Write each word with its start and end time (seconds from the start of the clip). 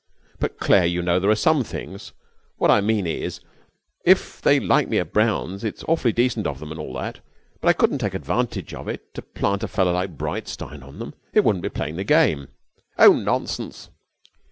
'But, 0.39 0.57
Claire, 0.57 0.87
you 0.87 1.03
know, 1.03 1.19
there 1.19 1.29
are 1.29 1.35
some 1.35 1.63
things 1.63 2.11
what 2.57 2.71
I 2.71 2.81
mean 2.81 3.05
is, 3.05 3.39
if 4.03 4.41
they 4.41 4.59
like 4.59 4.87
me 4.89 4.97
at 4.97 5.13
Brown's, 5.13 5.63
it's 5.63 5.83
awfully 5.87 6.11
decent 6.11 6.47
of 6.47 6.59
them 6.59 6.71
and 6.71 6.79
all 6.79 6.93
that, 6.93 7.19
but 7.59 7.67
I 7.67 7.73
couldn't 7.73 7.99
take 7.99 8.15
advantage 8.15 8.73
of 8.73 8.87
it 8.87 9.13
to 9.13 9.21
plant 9.21 9.61
a 9.61 9.67
fellow 9.67 9.91
like 9.91 10.17
Breitstein 10.17 10.81
on 10.81 10.97
them. 10.97 11.13
It 11.33 11.43
wouldn't 11.43 11.61
be 11.61 11.69
playing 11.69 11.97
the 11.97 12.03
game.' 12.03 12.47
'Oh, 12.97 13.13
nonsense!' 13.13 13.91